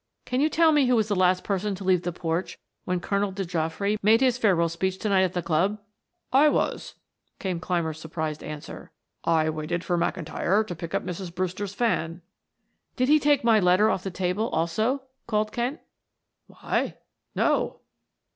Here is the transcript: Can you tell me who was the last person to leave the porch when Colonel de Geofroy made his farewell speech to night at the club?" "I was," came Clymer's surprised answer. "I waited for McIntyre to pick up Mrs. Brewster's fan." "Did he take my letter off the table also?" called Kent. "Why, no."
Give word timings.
Can 0.25 0.41
you 0.41 0.49
tell 0.49 0.71
me 0.71 0.87
who 0.87 0.95
was 0.95 1.09
the 1.09 1.15
last 1.15 1.43
person 1.43 1.75
to 1.75 1.83
leave 1.83 2.01
the 2.01 2.11
porch 2.11 2.57
when 2.85 2.99
Colonel 2.99 3.31
de 3.31 3.45
Geofroy 3.45 3.97
made 4.01 4.19
his 4.19 4.35
farewell 4.35 4.67
speech 4.67 4.97
to 4.97 5.09
night 5.09 5.21
at 5.21 5.33
the 5.33 5.43
club?" 5.43 5.79
"I 6.33 6.49
was," 6.49 6.95
came 7.37 7.59
Clymer's 7.59 7.99
surprised 7.99 8.43
answer. 8.43 8.89
"I 9.23 9.51
waited 9.51 9.83
for 9.83 9.99
McIntyre 9.99 10.65
to 10.65 10.73
pick 10.75 10.95
up 10.95 11.03
Mrs. 11.05 11.35
Brewster's 11.35 11.75
fan." 11.75 12.23
"Did 12.95 13.09
he 13.09 13.19
take 13.19 13.43
my 13.43 13.59
letter 13.59 13.91
off 13.91 14.01
the 14.01 14.09
table 14.09 14.49
also?" 14.49 15.03
called 15.27 15.51
Kent. 15.51 15.79
"Why, 16.47 16.97
no." 17.35 17.81